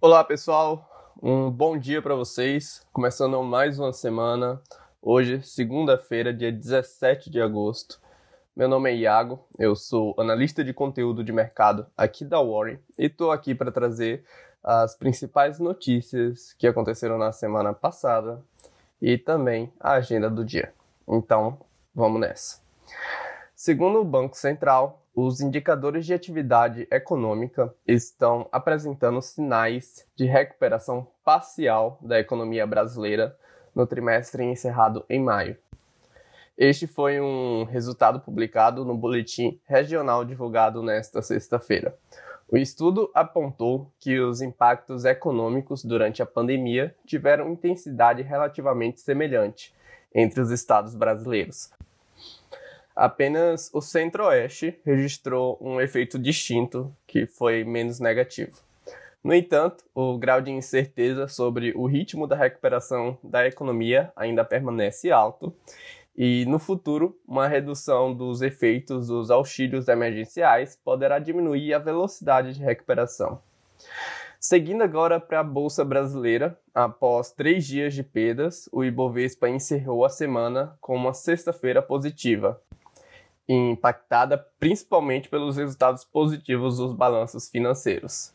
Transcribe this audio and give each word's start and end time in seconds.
Olá 0.00 0.22
pessoal, 0.22 0.88
um 1.20 1.50
bom 1.50 1.76
dia 1.76 2.00
para 2.00 2.14
vocês. 2.14 2.86
Começando 2.92 3.42
mais 3.42 3.80
uma 3.80 3.92
semana. 3.92 4.62
Hoje, 5.02 5.42
segunda-feira, 5.42 6.32
dia 6.32 6.52
17 6.52 7.28
de 7.28 7.40
agosto. 7.40 8.00
Meu 8.54 8.68
nome 8.68 8.92
é 8.92 8.94
Iago, 8.94 9.44
eu 9.58 9.74
sou 9.74 10.14
analista 10.16 10.62
de 10.62 10.72
conteúdo 10.72 11.24
de 11.24 11.32
mercado 11.32 11.84
aqui 11.96 12.24
da 12.24 12.40
Warren 12.40 12.78
e 12.96 13.06
estou 13.06 13.32
aqui 13.32 13.56
para 13.56 13.72
trazer 13.72 14.24
as 14.62 14.94
principais 14.94 15.58
notícias 15.58 16.52
que 16.52 16.68
aconteceram 16.68 17.18
na 17.18 17.32
semana 17.32 17.74
passada 17.74 18.40
e 19.02 19.18
também 19.18 19.72
a 19.80 19.94
agenda 19.94 20.30
do 20.30 20.44
dia. 20.44 20.72
Então, 21.08 21.58
vamos 21.92 22.20
nessa. 22.20 22.62
Segundo 23.52 23.98
o 23.98 24.04
Banco 24.04 24.36
Central, 24.36 25.02
os 25.20 25.40
indicadores 25.40 26.06
de 26.06 26.14
atividade 26.14 26.86
econômica 26.92 27.74
estão 27.84 28.48
apresentando 28.52 29.20
sinais 29.20 30.06
de 30.14 30.26
recuperação 30.26 31.08
parcial 31.24 31.98
da 32.00 32.20
economia 32.20 32.64
brasileira 32.64 33.36
no 33.74 33.84
trimestre 33.84 34.44
encerrado 34.44 35.04
em 35.10 35.20
maio. 35.20 35.56
Este 36.56 36.86
foi 36.86 37.20
um 37.20 37.64
resultado 37.64 38.20
publicado 38.20 38.84
no 38.84 38.96
boletim 38.96 39.60
regional 39.66 40.24
divulgado 40.24 40.84
nesta 40.84 41.20
sexta-feira. 41.20 41.96
O 42.48 42.56
estudo 42.56 43.10
apontou 43.12 43.90
que 43.98 44.20
os 44.20 44.40
impactos 44.40 45.04
econômicos 45.04 45.84
durante 45.84 46.22
a 46.22 46.26
pandemia 46.26 46.94
tiveram 47.04 47.50
intensidade 47.50 48.22
relativamente 48.22 49.00
semelhante 49.00 49.74
entre 50.14 50.40
os 50.40 50.52
estados 50.52 50.94
brasileiros, 50.94 51.70
Apenas 52.98 53.70
o 53.72 53.80
Centro-Oeste 53.80 54.76
registrou 54.84 55.56
um 55.60 55.80
efeito 55.80 56.18
distinto, 56.18 56.92
que 57.06 57.26
foi 57.26 57.62
menos 57.62 58.00
negativo. 58.00 58.60
No 59.22 59.32
entanto, 59.32 59.84
o 59.94 60.18
grau 60.18 60.40
de 60.40 60.50
incerteza 60.50 61.28
sobre 61.28 61.72
o 61.76 61.86
ritmo 61.86 62.26
da 62.26 62.34
recuperação 62.34 63.16
da 63.22 63.46
economia 63.46 64.12
ainda 64.16 64.44
permanece 64.44 65.12
alto, 65.12 65.54
e 66.16 66.44
no 66.46 66.58
futuro, 66.58 67.16
uma 67.24 67.46
redução 67.46 68.12
dos 68.12 68.42
efeitos 68.42 69.06
dos 69.06 69.30
auxílios 69.30 69.86
emergenciais 69.86 70.76
poderá 70.84 71.20
diminuir 71.20 71.74
a 71.74 71.78
velocidade 71.78 72.54
de 72.54 72.64
recuperação. 72.64 73.40
Seguindo 74.40 74.82
agora 74.82 75.20
para 75.20 75.38
a 75.38 75.44
Bolsa 75.44 75.84
Brasileira, 75.84 76.58
após 76.74 77.30
três 77.30 77.64
dias 77.64 77.94
de 77.94 78.02
perdas, 78.02 78.68
o 78.72 78.82
Ibovespa 78.82 79.48
encerrou 79.48 80.04
a 80.04 80.08
semana 80.08 80.76
com 80.80 80.96
uma 80.96 81.14
sexta-feira 81.14 81.80
positiva, 81.80 82.60
impactada 83.48 84.36
principalmente 84.58 85.28
pelos 85.28 85.56
resultados 85.56 86.04
positivos 86.04 86.76
dos 86.76 86.92
balanços 86.92 87.48
financeiros. 87.48 88.32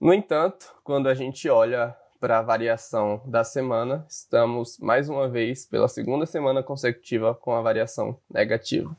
No 0.00 0.12
entanto, 0.12 0.74
quando 0.84 1.08
a 1.08 1.14
gente 1.14 1.48
olha 1.48 1.96
para 2.20 2.38
a 2.38 2.42
variação 2.42 3.20
da 3.26 3.42
semana, 3.44 4.06
estamos 4.08 4.78
mais 4.78 5.08
uma 5.08 5.28
vez 5.28 5.66
pela 5.66 5.88
segunda 5.88 6.24
semana 6.24 6.62
consecutiva 6.62 7.34
com 7.34 7.52
a 7.52 7.60
variação 7.60 8.18
negativa. 8.32 8.96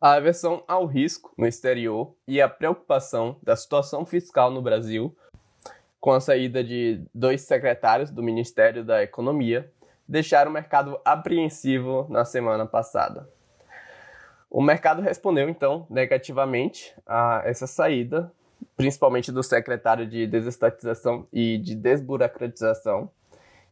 A 0.00 0.14
aversão 0.14 0.64
ao 0.66 0.84
risco 0.84 1.32
no 1.38 1.46
exterior 1.46 2.12
e 2.26 2.40
a 2.40 2.48
preocupação 2.48 3.36
da 3.42 3.54
situação 3.54 4.04
fiscal 4.04 4.50
no 4.50 4.60
Brasil, 4.60 5.16
com 6.00 6.10
a 6.10 6.20
saída 6.20 6.64
de 6.64 7.00
dois 7.14 7.42
secretários 7.42 8.10
do 8.10 8.22
Ministério 8.22 8.84
da 8.84 9.02
Economia, 9.02 9.70
deixaram 10.06 10.50
o 10.50 10.54
mercado 10.54 11.00
apreensivo 11.04 12.06
na 12.10 12.24
semana 12.24 12.66
passada. 12.66 13.28
O 14.54 14.60
mercado 14.60 15.00
respondeu, 15.00 15.48
então, 15.48 15.86
negativamente 15.88 16.94
a 17.06 17.40
essa 17.46 17.66
saída, 17.66 18.30
principalmente 18.76 19.32
do 19.32 19.42
secretário 19.42 20.06
de 20.06 20.26
desestatização 20.26 21.26
e 21.32 21.56
de 21.56 21.74
desburocratização, 21.74 23.10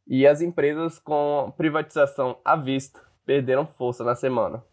e 0.06 0.27
as 0.27 0.41
empresas 0.41 0.99
com 0.99 1.53
privatização 1.55 2.38
à 2.43 2.56
vista 2.56 2.99
perderam 3.27 3.66
força 3.66 4.03
na 4.03 4.15
semana, 4.15 4.65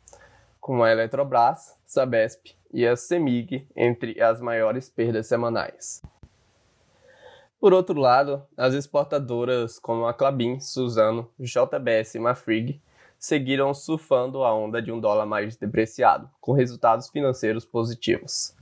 como 0.62 0.82
a 0.82 0.90
Eletrobras, 0.90 1.76
Sabesp 1.86 2.56
e 2.72 2.88
a 2.88 2.96
Semig, 2.96 3.68
entre 3.76 4.22
as 4.22 4.40
maiores 4.40 4.90
perdas 4.90 5.28
semanais. 5.28 6.02
Por 7.60 7.74
outro 7.74 8.00
lado, 8.00 8.42
as 8.56 8.74
exportadoras 8.74 9.78
como 9.78 10.08
a 10.08 10.14
Clabin, 10.14 10.62
Suzano, 10.62 11.30
JBS 11.38 12.16
e 12.16 12.20
Mafrig 12.20 12.82
seguiram 13.20 13.74
surfando 13.74 14.44
a 14.44 14.54
onda 14.54 14.82
de 14.82 14.92
um 14.92 15.00
dólar 15.00 15.26
mais 15.26 15.56
depreciado, 15.56 16.30
com 16.40 16.52
resultados 16.52 17.10
financeiros 17.10 17.66
positivos. 17.66 18.56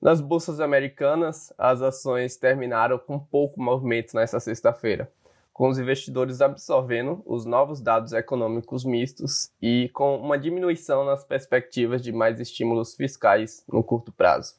Nas 0.00 0.20
bolsas 0.20 0.60
americanas, 0.60 1.52
as 1.58 1.82
ações 1.82 2.36
terminaram 2.36 2.98
com 2.98 3.18
pouco 3.18 3.60
movimento 3.60 4.14
nesta 4.14 4.40
sexta-feira, 4.40 5.12
com 5.52 5.68
os 5.68 5.78
investidores 5.78 6.40
absorvendo 6.40 7.22
os 7.26 7.44
novos 7.44 7.82
dados 7.82 8.14
econômicos 8.14 8.82
mistos 8.82 9.50
e 9.60 9.90
com 9.92 10.16
uma 10.16 10.38
diminuição 10.38 11.04
nas 11.04 11.22
perspectivas 11.22 12.00
de 12.00 12.12
mais 12.12 12.40
estímulos 12.40 12.94
fiscais 12.94 13.62
no 13.68 13.84
curto 13.84 14.10
prazo. 14.10 14.54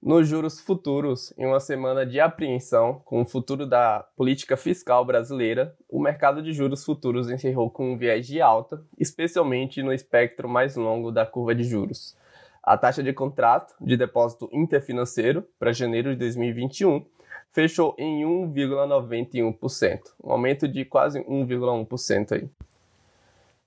Nos 0.00 0.28
juros 0.28 0.60
futuros, 0.60 1.34
em 1.36 1.44
uma 1.44 1.58
semana 1.58 2.06
de 2.06 2.20
apreensão 2.20 3.02
com 3.04 3.20
o 3.20 3.24
futuro 3.24 3.66
da 3.66 4.06
política 4.16 4.56
fiscal 4.56 5.04
brasileira, 5.04 5.74
o 5.88 6.00
mercado 6.00 6.40
de 6.40 6.52
juros 6.52 6.84
futuros 6.84 7.28
encerrou 7.28 7.68
com 7.68 7.92
um 7.92 7.98
viés 7.98 8.24
de 8.24 8.40
alta, 8.40 8.80
especialmente 8.96 9.82
no 9.82 9.92
espectro 9.92 10.48
mais 10.48 10.76
longo 10.76 11.10
da 11.10 11.26
curva 11.26 11.52
de 11.52 11.64
juros. 11.64 12.16
A 12.62 12.78
taxa 12.78 13.02
de 13.02 13.12
contrato 13.12 13.74
de 13.80 13.96
depósito 13.96 14.48
interfinanceiro 14.52 15.44
para 15.58 15.72
janeiro 15.72 16.10
de 16.10 16.16
2021 16.16 17.04
fechou 17.50 17.96
em 17.98 18.22
1,91%, 18.22 20.00
um 20.22 20.30
aumento 20.30 20.68
de 20.68 20.84
quase 20.84 21.18
1,1% 21.24 22.32
aí. 22.32 22.48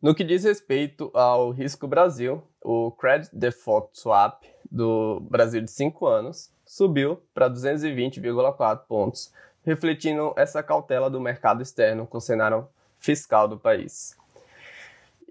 No 0.01 0.15
que 0.15 0.23
diz 0.23 0.43
respeito 0.43 1.11
ao 1.13 1.51
risco 1.51 1.87
Brasil, 1.87 2.41
o 2.59 2.89
Credit 2.89 3.29
Default 3.35 3.89
Swap 3.93 4.41
do 4.71 5.19
Brasil 5.29 5.61
de 5.61 5.69
5 5.69 6.07
anos 6.07 6.51
subiu 6.65 7.21
para 7.35 7.47
220,4 7.47 8.79
pontos, 8.87 9.31
refletindo 9.63 10.33
essa 10.35 10.63
cautela 10.63 11.07
do 11.07 11.21
mercado 11.21 11.61
externo 11.61 12.07
com 12.07 12.17
o 12.17 12.21
cenário 12.21 12.67
fiscal 12.97 13.47
do 13.47 13.59
país. 13.59 14.17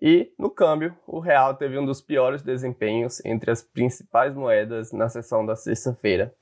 E 0.01 0.33
no 0.39 0.49
câmbio, 0.49 0.97
o 1.05 1.19
real 1.19 1.55
teve 1.55 1.77
um 1.77 1.85
dos 1.85 2.01
piores 2.01 2.41
desempenhos 2.41 3.21
entre 3.25 3.51
as 3.51 3.65
principais 3.65 4.37
moedas 4.37 4.93
na 4.93 5.09
sessão 5.09 5.45
da 5.45 5.57
sexta-feira. 5.57 6.33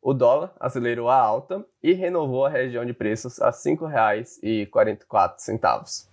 O 0.00 0.14
dólar 0.14 0.54
acelerou 0.60 1.08
a 1.08 1.16
alta 1.16 1.66
e 1.82 1.94
renovou 1.94 2.46
a 2.46 2.48
região 2.48 2.86
de 2.86 2.92
preços 2.92 3.42
a 3.42 3.46
R$ 3.46 3.54
5,44. 3.54 6.11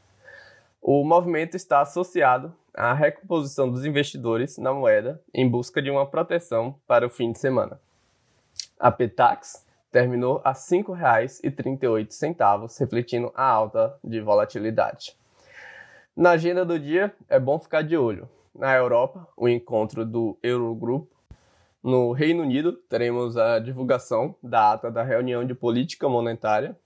O 0.81 1.03
movimento 1.03 1.57
está 1.57 1.81
associado 1.81 2.55
à 2.73 2.93
recomposição 2.93 3.69
dos 3.69 3.85
investidores 3.85 4.57
na 4.57 4.73
moeda 4.73 5.21
em 5.33 5.45
busca 5.47 5.81
de 5.81 5.91
uma 5.91 6.05
proteção 6.05 6.73
para 6.87 7.05
o 7.05 7.09
fim 7.09 7.33
de 7.33 7.39
semana. 7.39 7.77
A 8.79 8.89
Petax 8.89 9.65
terminou 9.91 10.39
a 10.41 10.51
R$ 10.51 10.55
5,38, 10.55 12.79
refletindo 12.79 13.29
a 13.35 13.43
alta 13.43 13.99
de 14.01 14.21
volatilidade. 14.21 15.17
Na 16.15 16.29
agenda 16.31 16.63
do 16.63 16.79
dia, 16.79 17.13
é 17.27 17.37
bom 17.37 17.59
ficar 17.59 17.81
de 17.81 17.97
olho. 17.97 18.29
Na 18.55 18.73
Europa, 18.73 19.27
o 19.35 19.49
encontro 19.49 20.05
do 20.05 20.37
Eurogrupo. 20.41 21.13
No 21.83 22.13
Reino 22.13 22.43
Unido, 22.43 22.71
teremos 22.71 23.35
a 23.35 23.59
divulgação 23.59 24.33
da 24.41 24.71
ata 24.73 24.89
da 24.89 25.03
reunião 25.03 25.45
de 25.45 25.53
política 25.53 26.07
monetária 26.07 26.77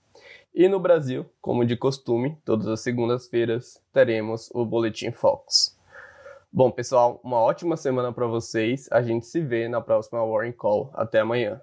e 0.54 0.68
no 0.68 0.78
Brasil, 0.78 1.26
como 1.40 1.64
de 1.64 1.76
costume, 1.76 2.38
todas 2.44 2.68
as 2.68 2.80
segundas-feiras 2.80 3.82
teremos 3.92 4.50
o 4.54 4.64
Boletim 4.64 5.10
Fox. 5.10 5.76
Bom, 6.52 6.70
pessoal, 6.70 7.20
uma 7.24 7.38
ótima 7.38 7.76
semana 7.76 8.12
para 8.12 8.28
vocês. 8.28 8.88
A 8.92 9.02
gente 9.02 9.26
se 9.26 9.40
vê 9.40 9.68
na 9.68 9.80
próxima 9.80 10.24
Warren 10.24 10.52
Call. 10.52 10.88
Até 10.94 11.18
amanhã. 11.18 11.60